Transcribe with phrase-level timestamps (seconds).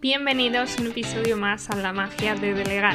[0.00, 2.94] Bienvenidos a un episodio más a La magia de delegar,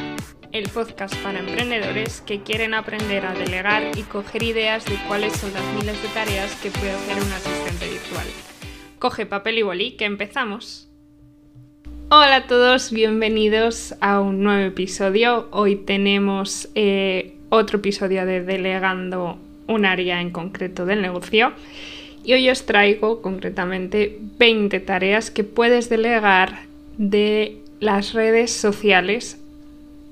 [0.52, 5.52] el podcast para emprendedores que quieren aprender a delegar y coger ideas de cuáles son
[5.52, 8.26] las miles de tareas que puede hacer un asistente virtual.
[8.98, 10.88] Coge papel y bolí, que empezamos.
[12.08, 15.48] Hola a todos, bienvenidos a un nuevo episodio.
[15.50, 19.36] Hoy tenemos eh, otro episodio de Delegando
[19.66, 21.52] un área en concreto del negocio.
[22.24, 29.38] Y hoy os traigo concretamente 20 tareas que puedes delegar de las redes sociales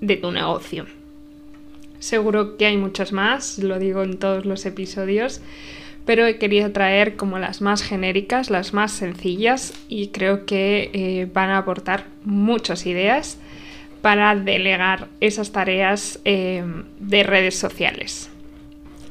[0.01, 0.87] de tu negocio.
[1.99, 5.41] Seguro que hay muchas más, lo digo en todos los episodios,
[6.05, 11.29] pero he querido traer como las más genéricas, las más sencillas y creo que eh,
[11.33, 13.39] van a aportar muchas ideas
[14.01, 16.65] para delegar esas tareas eh,
[16.99, 18.31] de redes sociales.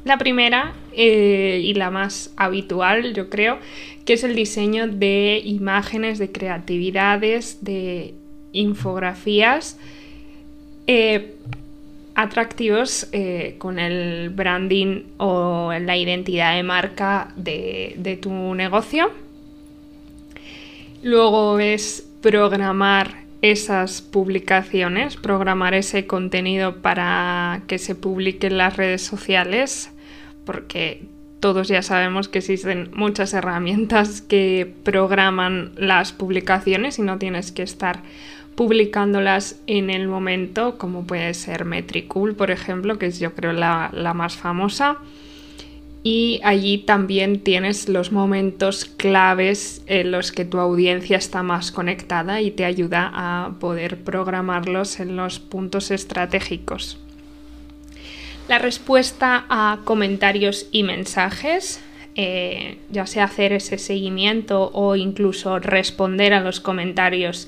[0.04, 3.60] La primera eh, y la más habitual, yo creo,
[4.06, 8.16] que es el diseño de imágenes, de creatividades, de
[8.52, 9.78] infografías
[10.88, 11.36] eh,
[12.16, 19.12] atractivos eh, con el branding o la identidad de marca de, de tu negocio.
[21.04, 29.02] Luego es programar esas publicaciones, programar ese contenido para que se publique en las redes
[29.02, 29.92] sociales,
[30.46, 31.06] porque
[31.40, 37.64] todos ya sabemos que existen muchas herramientas que programan las publicaciones y no tienes que
[37.64, 38.04] estar
[38.56, 43.90] publicándolas en el momento, como puede ser Metricool, por ejemplo, que es yo creo la,
[43.92, 45.00] la más famosa
[46.04, 52.42] y allí también tienes los momentos claves en los que tu audiencia está más conectada
[52.42, 56.98] y te ayuda a poder programarlos en los puntos estratégicos.
[58.48, 61.80] La respuesta a comentarios y mensajes,
[62.16, 67.48] eh, ya sea hacer ese seguimiento o incluso responder a los comentarios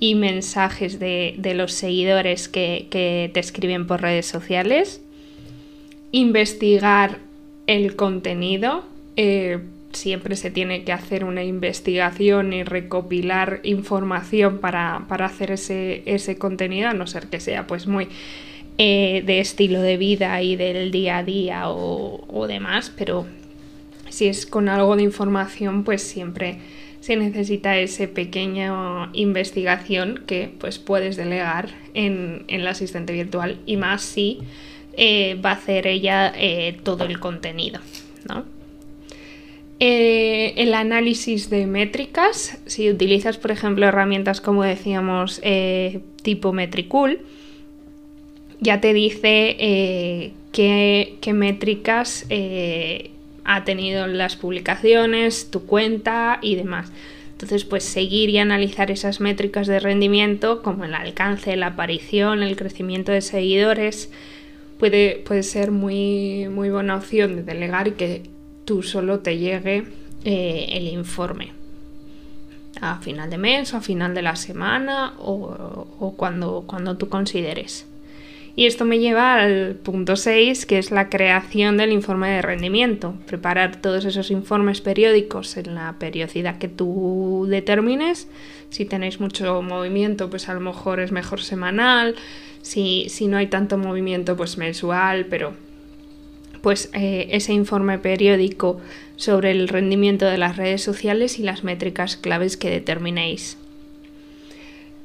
[0.00, 5.02] y mensajes de, los seguidores que, que te escriben por redes sociales.
[6.10, 7.18] Investigar
[7.66, 8.84] el contenido.
[9.16, 9.60] Eh,
[9.92, 16.88] siempre se tiene que hacer una investigación y recopilar información para, hacer ese, ese, contenido,
[16.88, 18.08] a no ser que sea pues muy
[18.78, 23.26] eh, de estilo de vida y del día a día o, o, demás, pero
[24.08, 26.58] si es con algo de información, pues siempre
[27.00, 33.76] se necesita esa pequeña investigación que pues puedes delegar en, en el asistente virtual y
[33.76, 34.38] más si
[34.94, 37.80] eh, va a hacer ella eh, todo el contenido.
[39.80, 45.40] Eh, el análisis de métricas, si utilizas por ejemplo herramientas como decíamos
[46.22, 47.20] tipo Metricool,
[48.60, 49.56] ya te dice
[50.52, 52.26] qué, qué, métricas
[53.44, 56.92] ha tenido las publicaciones, tu cuenta y demás.
[57.32, 62.54] Entonces, pues seguir y analizar esas métricas de rendimiento, como el alcance, la aparición, el
[62.54, 64.12] crecimiento de seguidores,
[64.82, 68.24] puede, ser muy, muy buena opción de delegar y que
[68.64, 69.84] tú solo te llegue
[70.24, 71.52] eh, el informe
[72.80, 77.86] a final de mes, a final de la semana o, cuando, cuando tú consideres.
[78.56, 83.14] Y esto me lleva al punto 6, que es la creación del informe de rendimiento.
[83.26, 88.26] Preparar todos esos informes periódicos en la periodicidad que tú determines.
[88.70, 92.16] Si tenéis mucho movimiento, pues a lo mejor es mejor semanal
[92.62, 95.52] si, no hay tanto movimiento, pues mensual, pero
[96.62, 98.80] pues eh, ese informe periódico
[99.16, 103.58] sobre el rendimiento de las redes sociales y las métricas claves que determinéis.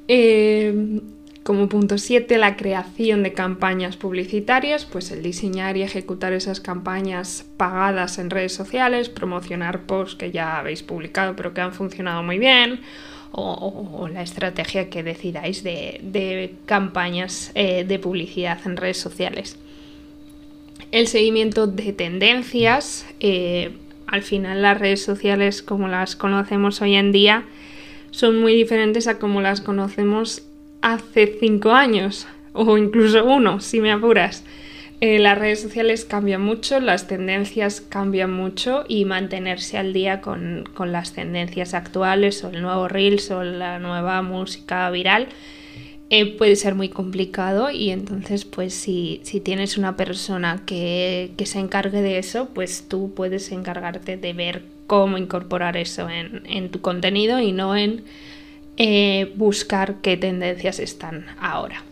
[0.07, 1.01] Eh,
[1.47, 7.46] como punto 7, la creación de campañas publicitarias, pues el diseñar y ejecutar esas campañas
[7.56, 12.38] pagadas en redes sociales, promocionar posts que ya habéis publicado pero que han funcionado muy
[12.38, 12.81] bien,
[13.31, 19.57] o, la estrategia que decidáis de, campañas eh, de publicidad en redes sociales.
[20.91, 23.05] El seguimiento de tendencias.
[23.19, 23.71] Eh,
[24.07, 27.43] al final las redes sociales como las conocemos hoy en día
[28.11, 30.43] son muy diferentes a como las conocemos
[30.81, 34.43] hace cinco años o incluso uno, si me apuras.
[34.99, 40.64] Eh, las redes sociales cambian mucho, las tendencias cambian mucho y mantenerse al día con,
[40.79, 45.28] las tendencias actuales o el nuevo Reels o la nueva música viral
[46.09, 52.02] eh, puede ser muy complicado y entonces pues si, tienes una persona que, se encargue
[52.02, 57.52] de eso, pues tú puedes encargarte de ver cómo incorporar eso en, tu contenido y
[57.52, 58.03] no en
[58.78, 61.84] eh, buscar qué tendencias están ahora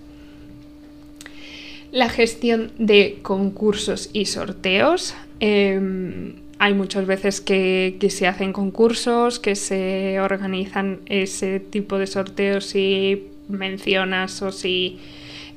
[1.95, 5.15] la gestión de concursos y sorteos.
[5.39, 12.65] Em, hay muchas veces que, se hacen concursos, que se organizan ese tipo de sorteos
[12.65, 14.99] si mencionas o si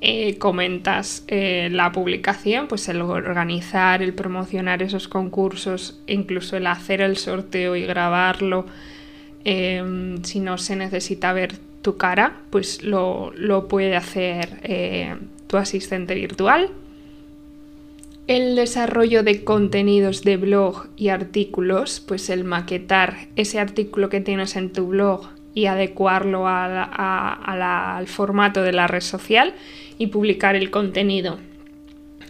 [0.01, 7.01] eh, comentas eh, la publicación, pues el organizar, el promocionar esos concursos, incluso el hacer
[7.01, 8.65] el sorteo y grabarlo,
[9.43, 13.33] em, si no se necesita ver tu cara, pues lo,
[13.69, 15.17] puede hacer eh,
[15.49, 16.71] tu asistente virtual.
[18.29, 24.55] El desarrollo de contenidos de blog y artículos, pues el maquetar ese artículo que tienes
[24.55, 29.55] en tu blog y adecuarlo al formato de la red social
[29.99, 31.39] y publicar el contenido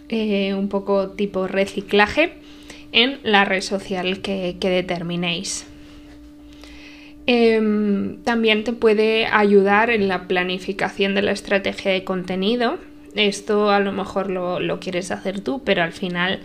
[0.09, 2.32] eh, un poco tipo reciclaje
[2.93, 5.67] en la red social que, determinéis.
[7.26, 12.79] Em, también te puede ayudar en la planificación de la estrategia de contenido.
[13.19, 16.38] Esto a lo mejor lo, quieres hacer tú, pero al final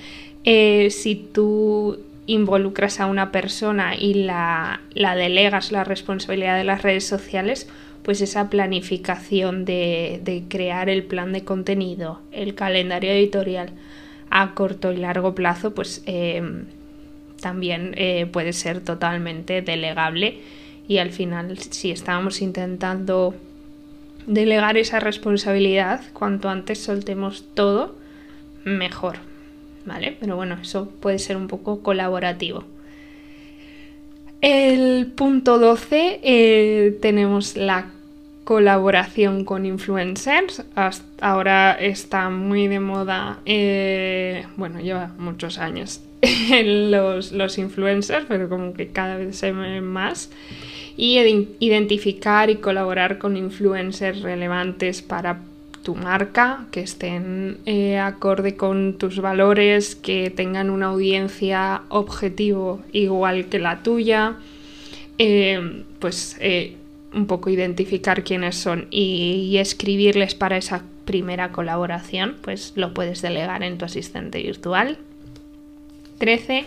[0.44, 6.82] eh, si tú involucras a una persona y la, la delegas la responsabilidad de las
[6.82, 7.70] redes sociales,
[8.02, 13.70] pues esa planificación de, crear el plan de contenido, el calendario editorial
[14.32, 16.66] a corto y largo plazo, pues em,
[17.40, 20.40] también eh, puede ser totalmente delegable.
[20.88, 23.36] Y al final si estábamos intentando
[24.26, 27.96] delegar esa responsabilidad, cuanto antes soltemos todo,
[28.64, 29.18] mejor,
[29.86, 30.16] ¿vale?
[30.20, 32.64] Pero bueno, eso puede ser un poco colaborativo.
[34.42, 37.92] El punto 12 eh, tenemos la
[38.44, 40.64] colaboración con influencers.
[41.22, 46.02] ahora está muy de moda, eh, bueno, lleva muchos años
[46.64, 50.30] los, los influencers, pero como que cada vez se ven más.
[50.96, 51.18] Y
[51.60, 55.40] identificar y colaborar con influencers relevantes para
[55.84, 63.46] tu marca, que estén eh, acorde con tus valores, que tengan una audiencia objetivo igual
[63.46, 64.38] que la tuya,
[65.18, 66.78] eh, pues eh,
[67.14, 73.62] un poco identificar quiénes son y, escribirles para esa primera colaboración, pues lo puedes delegar
[73.62, 74.98] en tu asistente virtual.
[76.18, 76.66] 13.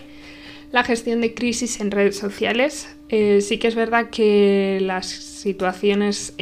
[0.71, 2.95] La gestión de crisis en redes sociales.
[3.09, 6.33] Sí que es verdad que las situaciones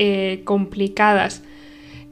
[0.44, 1.44] complicadas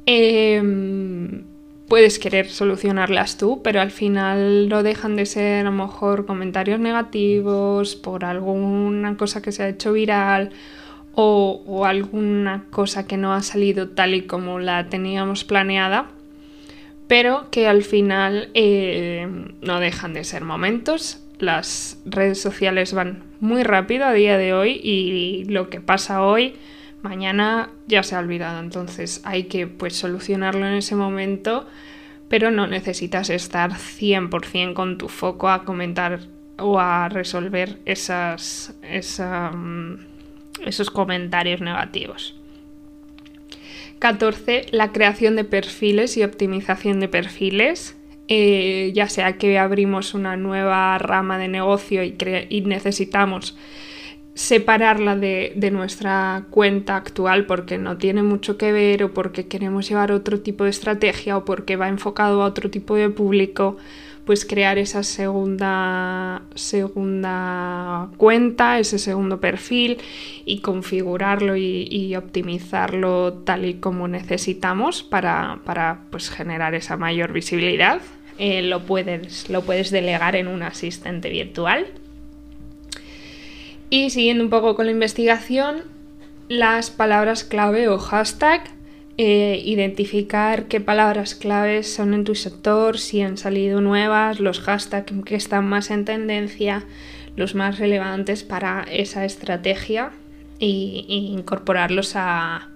[0.05, 1.43] Em,
[1.87, 6.79] puedes querer solucionarlas tú, pero al final no dejan de ser a lo mejor comentarios
[6.79, 10.51] negativos por alguna cosa que se ha hecho viral
[11.15, 16.07] o, alguna cosa que no ha salido tal y como la teníamos planeada,
[17.07, 19.27] pero que al final eh,
[19.61, 21.22] no dejan de ser momentos.
[21.39, 26.55] Las redes sociales van muy rápido a día de hoy y lo que pasa hoy
[27.03, 31.67] mañana ya se ha olvidado, entonces hay que pues solucionarlo en ese momento,
[32.29, 36.21] pero no necesitas estar 100% con tu foco a comentar
[36.57, 39.95] o a resolver mm,
[40.65, 42.35] esos comentarios negativos.
[43.99, 44.67] 14.
[44.71, 47.95] La creación de perfiles y optimización de perfiles.
[48.29, 52.15] Eh, ya sea que abrimos una nueva rama de negocio y,
[52.49, 53.57] y necesitamos
[54.35, 60.11] separarla de, nuestra cuenta actual porque no tiene mucho que ver o porque queremos llevar
[60.11, 63.77] otro tipo de estrategia o porque va enfocado a otro tipo de público,
[64.25, 69.97] pues crear esa segunda, segunda cuenta, ese segundo perfil
[70.45, 78.01] y configurarlo y, optimizarlo tal y como necesitamos para, pues, generar esa mayor visibilidad.
[78.39, 81.87] Eh, lo, puedes, lo puedes delegar en un asistente virtual
[83.93, 85.83] y siguiendo un poco con la investigación,
[86.49, 88.63] las palabras clave o hashtag,
[89.17, 95.13] eh, identificar qué palabras claves son en tu sector, si han salido nuevas, los hashtags
[95.23, 96.83] que están más en tendencia,
[97.35, 100.11] los más relevantes para esa estrategia
[100.59, 102.69] e, incorporarlos a,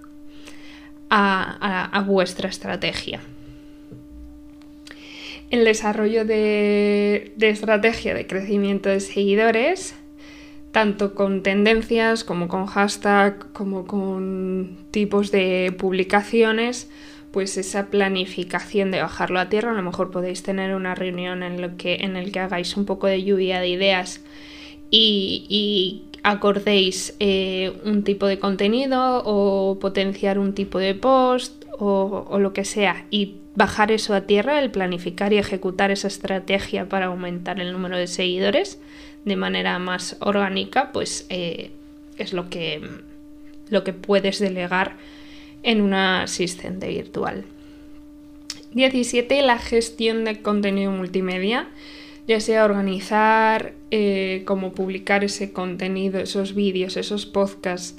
[1.10, 3.20] a, vuestra estrategia.
[5.50, 9.96] El desarrollo de, de estrategia de crecimiento de seguidores
[10.72, 16.90] tanto con tendencias como con hashtag, como con tipos de publicaciones,
[17.32, 21.60] pues esa planificación de bajarlo a tierra, a lo mejor podéis tener una reunión en,
[21.60, 24.22] lo que, en el que hagáis un poco de lluvia de ideas
[24.90, 32.38] y, acordéis eh, un tipo de contenido o potenciar un tipo de post o, o
[32.40, 37.06] lo que sea y bajar eso a tierra, el planificar y ejecutar esa estrategia para
[37.06, 38.80] aumentar el número de seguidores
[39.28, 41.70] de manera más orgánica, pues eh,
[42.16, 42.80] es lo que,
[43.68, 44.96] lo que puedes delegar
[45.62, 47.44] en una asistente virtual.
[48.72, 49.42] 17.
[49.42, 51.68] La gestión de contenido multimedia.
[52.26, 57.96] ya sea organizar, eh, cómo publicar ese contenido, esos vídeos, esos podcasts.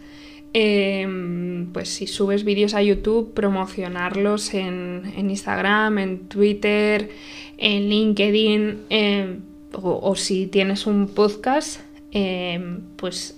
[0.54, 7.10] Em, pues si subes vídeos a YouTube, promocionarlos en, Instagram, en Twitter,
[7.58, 9.42] en LinkedIn, em,
[9.74, 13.36] o, si tienes un podcast, em, pues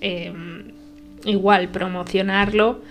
[1.25, 2.81] igual promocionarlo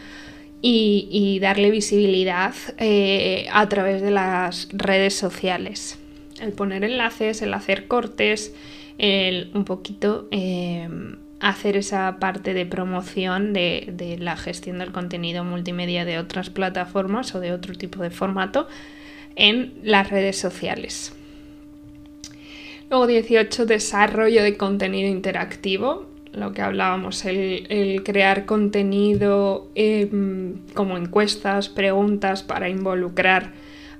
[0.62, 5.98] y, darle visibilidad eh, a través de las redes sociales.
[6.40, 8.54] El poner enlaces, el hacer cortes,
[8.98, 10.28] el un poquito
[11.40, 17.40] hacer esa parte de promoción de, la gestión del contenido multimedia de otras plataformas o
[17.40, 18.68] de otro tipo de formato
[19.36, 21.14] en las redes sociales.
[22.90, 31.68] Luego 18, desarrollo de contenido interactivo lo que hablábamos, el, crear contenido em, como encuestas,
[31.68, 33.52] preguntas para involucrar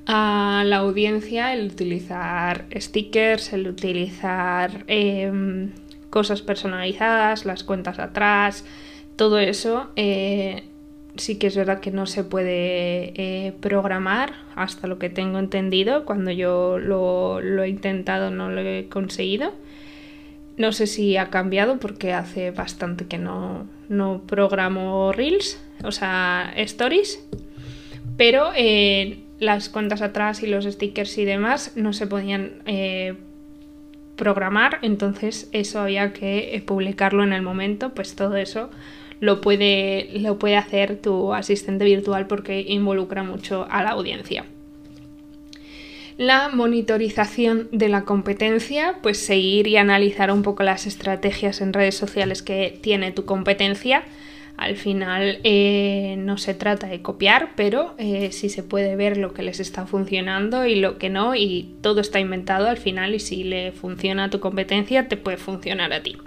[0.07, 5.71] a la audiencia, el utilizar stickers, el utilizar em,
[6.09, 8.65] cosas personalizadas, las cuentas atrás,
[9.17, 10.65] todo eso eh,
[11.17, 16.05] sí que es verdad que no se puede eh, programar hasta lo que tengo entendido.
[16.05, 19.53] Cuando yo lo he intentado no lo he conseguido.
[20.57, 26.53] No sé si ha cambiado porque hace bastante que no, no programo Reels, o sea,
[26.57, 27.25] Stories.
[28.17, 33.15] Pero eh, las cuentas atrás y los stickers y demás no se podían eh,
[34.17, 38.69] programar, entonces eso había que publicarlo en el momento, pues todo eso
[39.21, 44.45] lo puede, lo puede hacer tu asistente virtual porque involucra mucho a la audiencia
[46.21, 51.97] la monitorización de la competencia, pues seguir y analizar un poco las estrategias en redes
[51.97, 54.03] sociales que tiene tu competencia.
[54.59, 59.33] Al final eh, no se trata de copiar, pero eh, sí se puede ver lo
[59.33, 63.19] que les está funcionando y lo que no, y todo está inventado al final y
[63.19, 66.19] si le funciona a tu competencia, te puede funcionar a ti.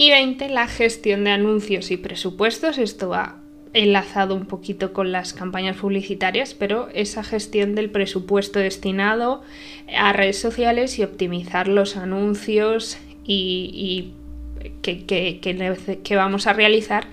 [0.00, 2.78] Y 20, la gestión de anuncios y presupuestos.
[2.78, 3.40] Esto va
[3.72, 9.42] enlazado un poquito con las campañas publicitarias, pero esa gestión del presupuesto destinado
[9.96, 14.14] a redes sociales y optimizar los anuncios y,
[14.82, 17.08] que, que, vamos a realizar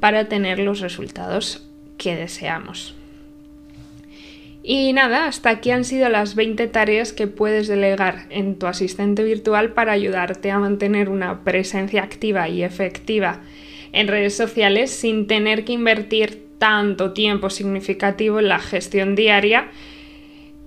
[0.00, 1.68] para tener los resultados
[1.98, 2.94] que deseamos.
[4.62, 9.24] Y nada, hasta aquí han sido las 20 tareas que puedes delegar en tu asistente
[9.24, 13.40] virtual para ayudarte a mantener una presencia activa y efectiva
[13.92, 19.68] en redes sociales sin tener que invertir tanto tiempo significativo en la gestión diaria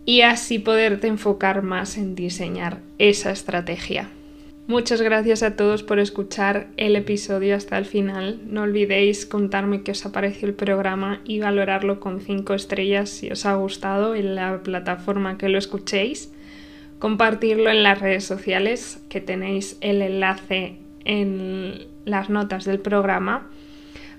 [0.06, 4.10] y así poderte enfocar más en diseñar esa estrategia.
[4.66, 8.40] Muchas gracias a todos por escuchar el episodio hasta el final.
[8.46, 13.30] No olvidéis contarme qué os ha parecido el programa y valorarlo con 5 estrellas si
[13.30, 16.32] os ha gustado en la plataforma que lo escuchéis.
[16.98, 23.50] Compartirlo en las redes sociales, que tenéis el enlace en las notas del programa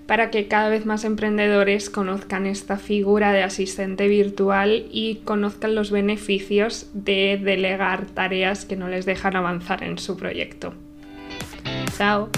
[0.06, 5.90] para que cada vez más emprendedores conozcan esta figura de asistente virtual y conozcan los
[5.90, 10.74] beneficios de delegar tareas que no les dejan avanzar en su proyecto.
[11.96, 12.28] Chao.